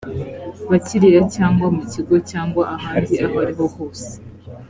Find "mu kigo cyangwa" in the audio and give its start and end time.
1.75-2.63